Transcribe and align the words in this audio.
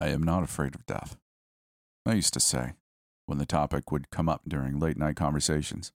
I 0.00 0.08
am 0.08 0.22
not 0.22 0.42
afraid 0.42 0.74
of 0.74 0.86
death. 0.86 1.18
I 2.06 2.14
used 2.14 2.32
to 2.34 2.40
say, 2.40 2.72
when 3.26 3.38
the 3.38 3.46
topic 3.46 3.92
would 3.92 4.10
come 4.10 4.28
up 4.28 4.42
during 4.48 4.78
late 4.78 4.96
night 4.96 5.16
conversations. 5.16 5.92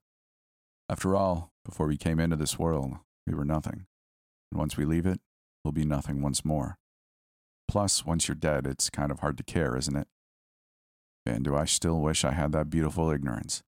After 0.88 1.16
all, 1.16 1.51
before 1.66 1.88
we 1.88 1.98
came 1.98 2.20
into 2.20 2.36
this 2.36 2.60
world, 2.60 2.98
we 3.26 3.33
were 3.33 3.44
nothing. 3.44 3.88
And 4.52 4.60
once 4.60 4.78
we 4.78 4.86
leave 4.86 5.08
it, 5.08 5.20
we'll 5.64 5.72
be 5.72 5.86
nothing 5.86 6.22
once 6.22 6.46
more. 6.46 6.78
Plus, 7.68 8.05
once 8.05 8.28
you're 8.28 8.36
dead, 8.36 8.68
it's 8.68 8.91
kind 8.91 9.12
of 9.12 9.21
hard 9.21 9.38
to 9.38 9.44
care, 9.44 9.76
isn't 9.76 9.98
it? 9.98 10.08
And 11.26 11.44
do 11.44 11.56
I 11.56 11.66
still 11.66 12.00
wish 12.00 12.24
I 12.24 12.32
had 12.32 12.52
that 12.52 12.70
beautiful 12.70 13.10
ignorance? 13.10 13.64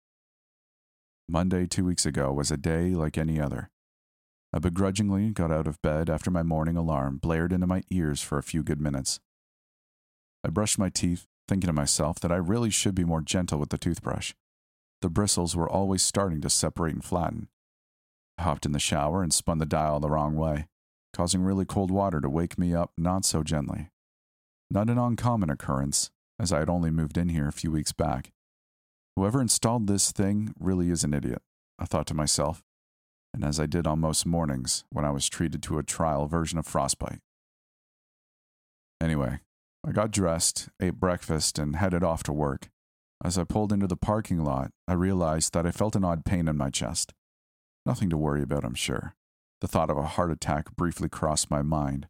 Monday, 1.28 1.66
two 1.66 1.84
weeks 1.84 2.06
ago, 2.06 2.32
was 2.32 2.52
a 2.52 2.58
day 2.58 2.92
like 2.92 3.18
any 3.18 3.42
other. 3.42 3.72
I 4.54 4.60
begrudgingly 4.60 5.32
got 5.32 5.52
out 5.52 5.68
of 5.68 5.82
bed 5.82 6.10
after 6.10 6.32
my 6.32 6.44
morning 6.44 6.78
alarm 6.78 7.18
blared 7.18 7.52
into 7.52 7.68
my 7.68 7.82
ears 7.90 8.22
for 8.22 8.38
a 8.38 8.44
few 8.44 8.64
good 8.64 8.80
minutes. 8.80 9.20
I 10.48 10.50
brushed 10.50 10.80
my 10.80 10.88
teeth, 10.88 11.28
thinking 11.50 11.68
to 11.68 11.74
myself 11.74 12.22
that 12.22 12.32
I 12.32 12.38
really 12.38 12.70
should 12.70 12.96
be 12.96 13.04
more 13.04 13.20
gentle 13.20 13.60
with 13.60 13.68
the 13.70 13.78
toothbrush. 13.78 14.34
The 15.02 15.10
bristles 15.10 15.58
were 15.58 15.70
always 15.70 16.02
starting 16.02 16.40
to 16.40 16.50
separate 16.50 16.94
and 16.94 17.04
flatten. 17.04 17.50
I 18.38 18.44
hopped 18.44 18.66
in 18.66 18.72
the 18.72 18.80
shower 18.80 19.22
and 19.22 19.34
spun 19.34 19.58
the 19.58 19.66
dial 19.66 20.00
the 20.00 20.10
wrong 20.10 20.36
way, 20.36 20.68
causing 21.14 21.42
really 21.42 21.66
cold 21.66 21.92
water 21.92 22.22
to 22.22 22.30
wake 22.30 22.58
me 22.58 22.74
up 22.74 22.94
not 22.98 23.26
so 23.26 23.44
gently. 23.44 23.90
Not 24.72 24.90
an 24.90 24.98
uncommon 24.98 25.50
occurrence, 25.50 26.12
as 26.40 26.54
I 26.54 26.60
had 26.60 26.70
only 26.70 26.92
moved 26.92 27.18
in 27.18 27.28
here 27.28 27.50
a 27.50 27.54
few 27.54 27.72
weeks 27.72 27.92
back. 27.92 28.32
Whoever 29.18 29.42
installed 29.42 29.88
this 29.88 30.14
thing 30.14 30.54
really 30.58 30.90
is 30.90 31.04
an 31.04 31.14
idiot, 31.14 31.42
I 31.78 31.84
thought 31.84 32.08
to 32.08 32.14
myself, 32.14 32.64
and 33.34 33.44
as 33.44 33.60
I 33.60 33.66
did 33.66 33.86
on 33.86 34.00
most 34.00 34.26
mornings 34.26 34.86
when 34.92 35.04
I 35.04 35.12
was 35.12 35.28
treated 35.28 35.62
to 35.64 35.78
a 35.78 35.84
trial 35.84 36.26
version 36.28 36.58
of 36.58 36.66
frostbite. 36.66 37.20
Anyway, 39.02 39.40
I 39.86 39.92
got 39.92 40.12
dressed, 40.12 40.70
ate 40.82 41.00
breakfast, 41.00 41.58
and 41.60 41.76
headed 41.76 42.04
off 42.04 42.24
to 42.24 42.34
work. 42.34 42.70
As 43.24 43.38
I 43.38 43.44
pulled 43.44 43.72
into 43.72 43.88
the 43.88 43.96
parking 43.96 44.44
lot, 44.44 44.72
I 44.88 44.94
realized 44.94 45.54
that 45.54 45.66
I 45.66 45.72
felt 45.72 45.96
an 45.96 46.06
odd 46.06 46.26
pain 46.26 46.48
in 46.48 46.58
my 46.58 46.70
chest. 46.70 47.14
Nothing 47.86 48.10
to 48.10 48.18
worry 48.18 48.42
about, 48.42 48.64
I'm 48.64 48.76
sure. 48.76 49.16
The 49.62 49.68
thought 49.68 49.90
of 49.90 49.98
a 49.98 50.04
heart 50.04 50.32
attack 50.32 50.76
briefly 50.76 51.10
crossed 51.10 51.50
my 51.50 51.62
mind, 51.62 52.08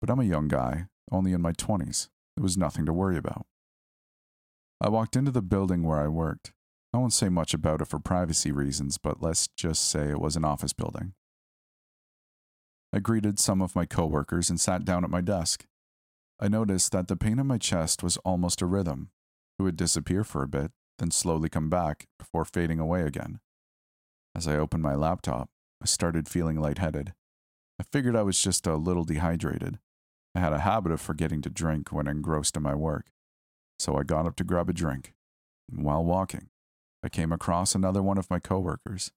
but 0.00 0.10
I'm 0.10 0.20
a 0.20 0.24
young 0.24 0.48
guy, 0.48 0.86
only 1.10 1.32
in 1.32 1.40
my 1.40 1.52
20s. 1.52 2.08
It 2.36 2.42
was 2.42 2.58
nothing 2.58 2.84
to 2.86 2.92
worry 2.92 3.16
about. 3.16 3.46
I 4.80 4.88
walked 4.88 5.16
into 5.16 5.30
the 5.30 5.42
building 5.42 5.84
where 5.84 6.00
I 6.00 6.08
worked. 6.08 6.52
I 6.92 6.98
won't 6.98 7.12
say 7.12 7.28
much 7.28 7.54
about 7.54 7.80
it 7.80 7.88
for 7.88 7.98
privacy 7.98 8.52
reasons, 8.52 8.98
but 8.98 9.22
let's 9.22 9.48
just 9.56 9.88
say 9.88 10.10
it 10.10 10.20
was 10.20 10.36
an 10.36 10.44
office 10.44 10.72
building. 10.72 11.14
I 12.92 12.98
greeted 12.98 13.38
some 13.38 13.62
of 13.62 13.74
my 13.74 13.86
coworkers 13.86 14.50
and 14.50 14.60
sat 14.60 14.84
down 14.84 15.04
at 15.04 15.10
my 15.10 15.22
desk. 15.22 15.64
I 16.42 16.48
noticed 16.48 16.90
that 16.90 17.06
the 17.06 17.14
pain 17.14 17.38
in 17.38 17.46
my 17.46 17.56
chest 17.56 18.02
was 18.02 18.16
almost 18.24 18.60
a 18.60 18.66
rhythm. 18.66 19.10
It 19.60 19.62
would 19.62 19.76
disappear 19.76 20.24
for 20.24 20.42
a 20.42 20.48
bit, 20.48 20.72
then 20.98 21.12
slowly 21.12 21.48
come 21.48 21.70
back 21.70 22.08
before 22.18 22.44
fading 22.44 22.80
away 22.80 23.02
again. 23.02 23.38
As 24.34 24.48
I 24.48 24.56
opened 24.56 24.82
my 24.82 24.96
laptop, 24.96 25.50
I 25.80 25.86
started 25.86 26.28
feeling 26.28 26.58
lightheaded. 26.58 27.14
I 27.78 27.84
figured 27.92 28.16
I 28.16 28.22
was 28.22 28.40
just 28.40 28.66
a 28.66 28.74
little 28.74 29.04
dehydrated. 29.04 29.78
I 30.34 30.40
had 30.40 30.52
a 30.52 30.58
habit 30.58 30.90
of 30.90 31.00
forgetting 31.00 31.42
to 31.42 31.48
drink 31.48 31.92
when 31.92 32.08
engrossed 32.08 32.56
in 32.56 32.64
my 32.64 32.74
work, 32.74 33.12
so 33.78 33.96
I 33.96 34.02
got 34.02 34.26
up 34.26 34.34
to 34.36 34.44
grab 34.44 34.68
a 34.68 34.72
drink. 34.72 35.14
While 35.72 36.04
walking, 36.04 36.48
I 37.04 37.08
came 37.08 37.30
across 37.30 37.76
another 37.76 38.02
one 38.02 38.18
of 38.18 38.30
my 38.30 38.40
coworkers. 38.40 39.12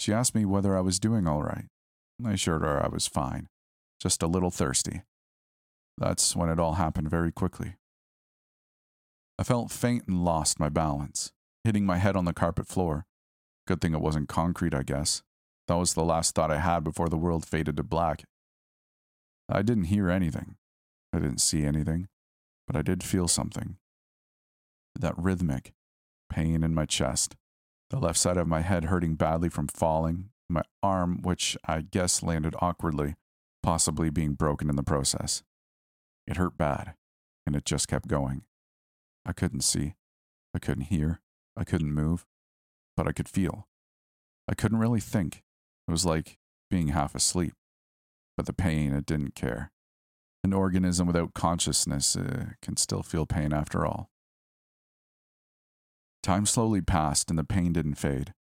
She 0.00 0.12
asked 0.12 0.34
me 0.34 0.44
whether 0.44 0.76
I 0.76 0.80
was 0.80 0.98
doing 0.98 1.28
all 1.28 1.44
right. 1.44 1.66
I 2.26 2.32
assured 2.32 2.62
her 2.62 2.84
I 2.84 2.88
was 2.88 3.06
fine, 3.06 3.46
just 4.00 4.20
a 4.20 4.26
little 4.26 4.50
thirsty. 4.50 5.02
That's 5.98 6.34
when 6.34 6.48
it 6.48 6.58
all 6.58 6.74
happened 6.74 7.08
very 7.08 7.30
quickly. 7.30 7.76
I 9.38 9.42
felt 9.42 9.70
faint 9.70 10.04
and 10.06 10.24
lost 10.24 10.60
my 10.60 10.68
balance, 10.68 11.32
hitting 11.64 11.86
my 11.86 11.98
head 11.98 12.16
on 12.16 12.24
the 12.24 12.32
carpet 12.32 12.66
floor. 12.66 13.06
Good 13.66 13.80
thing 13.80 13.94
it 13.94 14.00
wasn't 14.00 14.28
concrete, 14.28 14.74
I 14.74 14.82
guess. 14.82 15.22
That 15.66 15.76
was 15.76 15.94
the 15.94 16.04
last 16.04 16.34
thought 16.34 16.50
I 16.50 16.58
had 16.58 16.84
before 16.84 17.08
the 17.08 17.16
world 17.16 17.46
faded 17.46 17.76
to 17.76 17.82
black. 17.82 18.24
I 19.48 19.62
didn't 19.62 19.84
hear 19.84 20.10
anything. 20.10 20.56
I 21.12 21.18
didn't 21.18 21.40
see 21.40 21.64
anything, 21.64 22.08
but 22.66 22.76
I 22.76 22.82
did 22.82 23.02
feel 23.02 23.28
something. 23.28 23.76
That 24.98 25.18
rhythmic 25.18 25.72
pain 26.30 26.62
in 26.62 26.74
my 26.74 26.86
chest, 26.86 27.36
the 27.90 27.98
left 27.98 28.18
side 28.18 28.36
of 28.36 28.48
my 28.48 28.60
head 28.60 28.86
hurting 28.86 29.14
badly 29.14 29.48
from 29.48 29.68
falling, 29.68 30.30
my 30.48 30.62
arm, 30.82 31.22
which 31.22 31.56
I 31.66 31.80
guess 31.82 32.22
landed 32.22 32.54
awkwardly, 32.60 33.14
possibly 33.62 34.10
being 34.10 34.34
broken 34.34 34.68
in 34.68 34.76
the 34.76 34.82
process. 34.82 35.42
It 36.26 36.36
hurt 36.36 36.56
bad, 36.56 36.94
and 37.46 37.54
it 37.54 37.64
just 37.64 37.88
kept 37.88 38.08
going. 38.08 38.42
I 39.26 39.32
couldn't 39.32 39.62
see, 39.62 39.94
I 40.54 40.58
couldn't 40.58 40.84
hear, 40.84 41.20
I 41.56 41.64
couldn't 41.64 41.92
move, 41.92 42.26
but 42.96 43.06
I 43.06 43.12
could 43.12 43.28
feel. 43.28 43.68
I 44.48 44.54
couldn't 44.54 44.78
really 44.78 45.00
think. 45.00 45.42
It 45.88 45.90
was 45.90 46.04
like 46.04 46.38
being 46.70 46.88
half 46.88 47.14
asleep. 47.14 47.54
But 48.36 48.46
the 48.46 48.52
pain, 48.52 48.92
it 48.92 49.06
didn't 49.06 49.34
care. 49.34 49.70
An 50.42 50.52
organism 50.52 51.06
without 51.06 51.34
consciousness 51.34 52.16
uh, 52.16 52.46
can 52.60 52.76
still 52.76 53.02
feel 53.02 53.26
pain 53.26 53.52
after 53.52 53.86
all. 53.86 54.10
Time 56.22 56.46
slowly 56.46 56.80
passed 56.80 57.30
and 57.30 57.38
the 57.38 57.44
pain 57.44 57.72
didn't 57.72 57.94
fade. 57.94 58.34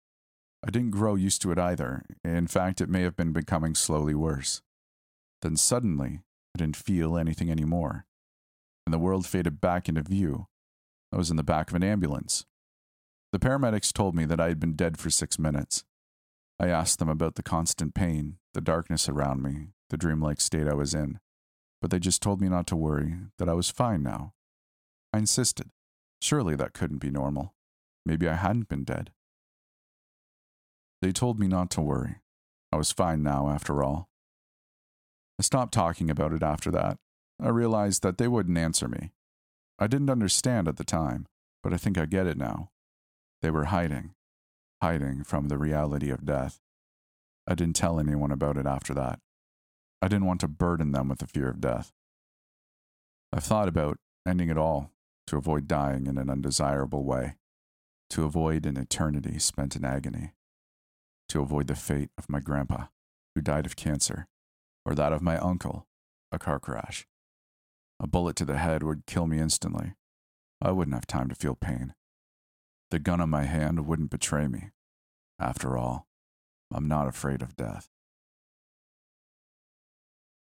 I 0.65 0.69
didn't 0.69 0.91
grow 0.91 1.15
used 1.15 1.41
to 1.41 1.51
it 1.51 1.59
either. 1.59 2.03
In 2.23 2.47
fact, 2.47 2.81
it 2.81 2.89
may 2.89 3.01
have 3.01 3.15
been 3.15 3.31
becoming 3.31 3.75
slowly 3.75 4.13
worse. 4.13 4.61
Then 5.41 5.55
suddenly, 5.55 6.21
didn't 6.59 6.75
feel 6.75 7.17
anything 7.17 7.49
anymore, 7.49 8.05
and 8.85 8.93
the 8.93 8.99
world 8.99 9.25
faded 9.25 9.61
back 9.61 9.87
into 9.87 10.01
view. 10.01 10.47
I 11.13 11.17
was 11.17 11.29
in 11.29 11.37
the 11.37 11.43
back 11.43 11.69
of 11.69 11.75
an 11.75 11.83
ambulance. 11.83 12.45
The 13.31 13.39
paramedics 13.39 13.93
told 13.93 14.15
me 14.15 14.25
that 14.25 14.39
I 14.39 14.49
had 14.49 14.59
been 14.59 14.75
dead 14.75 14.97
for 14.97 15.09
six 15.09 15.39
minutes. 15.39 15.83
I 16.59 16.67
asked 16.67 16.99
them 16.99 17.09
about 17.09 17.35
the 17.35 17.43
constant 17.43 17.93
pain, 17.93 18.37
the 18.53 18.61
darkness 18.61 19.07
around 19.09 19.41
me, 19.41 19.69
the 19.89 19.97
dreamlike 19.97 20.41
state 20.41 20.67
I 20.67 20.73
was 20.73 20.93
in, 20.93 21.19
but 21.81 21.89
they 21.89 21.99
just 21.99 22.21
told 22.21 22.41
me 22.41 22.49
not 22.49 22.67
to 22.67 22.75
worry, 22.75 23.15
that 23.39 23.49
I 23.49 23.53
was 23.53 23.71
fine 23.71 24.03
now. 24.03 24.33
I 25.13 25.17
insisted. 25.17 25.69
Surely 26.21 26.55
that 26.55 26.73
couldn't 26.73 26.99
be 26.99 27.09
normal. 27.09 27.55
Maybe 28.05 28.29
I 28.29 28.35
hadn't 28.35 28.69
been 28.69 28.83
dead. 28.83 29.11
They 31.01 31.11
told 31.11 31.39
me 31.39 31.47
not 31.47 31.71
to 31.71 31.81
worry. 31.81 32.17
I 32.71 32.77
was 32.77 32.91
fine 32.91 33.23
now, 33.23 33.49
after 33.49 33.81
all. 33.83 34.07
I 35.41 35.43
stopped 35.43 35.73
talking 35.73 36.11
about 36.11 36.33
it 36.33 36.43
after 36.43 36.69
that. 36.69 36.99
I 37.41 37.49
realized 37.49 38.03
that 38.03 38.19
they 38.19 38.27
wouldn't 38.27 38.59
answer 38.59 38.87
me. 38.87 39.09
I 39.79 39.87
didn't 39.87 40.11
understand 40.11 40.67
at 40.67 40.77
the 40.77 40.83
time, 40.83 41.25
but 41.63 41.73
I 41.73 41.77
think 41.77 41.97
I 41.97 42.05
get 42.05 42.27
it 42.27 42.37
now. 42.37 42.69
They 43.41 43.49
were 43.49 43.63
hiding, 43.63 44.13
hiding 44.83 45.23
from 45.23 45.47
the 45.47 45.57
reality 45.57 46.11
of 46.11 46.27
death. 46.27 46.59
I 47.47 47.55
didn't 47.55 47.75
tell 47.75 47.99
anyone 47.99 48.31
about 48.31 48.55
it 48.55 48.67
after 48.67 48.93
that. 48.93 49.17
I 49.99 50.07
didn't 50.07 50.27
want 50.27 50.41
to 50.41 50.47
burden 50.47 50.91
them 50.91 51.09
with 51.09 51.17
the 51.17 51.25
fear 51.25 51.49
of 51.49 51.59
death. 51.59 51.91
I've 53.33 53.43
thought 53.43 53.67
about 53.67 53.97
ending 54.27 54.49
it 54.49 54.59
all 54.59 54.91
to 55.25 55.37
avoid 55.37 55.67
dying 55.67 56.05
in 56.05 56.19
an 56.19 56.29
undesirable 56.29 57.03
way, 57.03 57.33
to 58.11 58.25
avoid 58.25 58.67
an 58.67 58.77
eternity 58.77 59.39
spent 59.39 59.75
in 59.75 59.85
agony, 59.85 60.33
to 61.29 61.41
avoid 61.41 61.65
the 61.65 61.73
fate 61.73 62.11
of 62.15 62.29
my 62.29 62.39
grandpa, 62.39 62.89
who 63.33 63.41
died 63.41 63.65
of 63.65 63.75
cancer, 63.75 64.27
or 64.85 64.95
that 64.95 65.13
of 65.13 65.21
my 65.21 65.37
uncle, 65.37 65.87
a 66.31 66.39
car 66.39 66.59
crash. 66.59 67.05
A 67.99 68.07
bullet 68.07 68.35
to 68.37 68.45
the 68.45 68.57
head 68.57 68.83
would 68.83 69.05
kill 69.05 69.27
me 69.27 69.39
instantly. 69.39 69.93
I 70.61 70.71
wouldn't 70.71 70.95
have 70.95 71.07
time 71.07 71.29
to 71.29 71.35
feel 71.35 71.55
pain. 71.55 71.93
The 72.89 72.99
gun 72.99 73.21
on 73.21 73.29
my 73.29 73.43
hand 73.43 73.85
wouldn't 73.85 74.09
betray 74.09 74.47
me. 74.47 74.71
After 75.39 75.77
all, 75.77 76.07
I'm 76.73 76.87
not 76.87 77.07
afraid 77.07 77.41
of 77.41 77.55
death. 77.55 77.89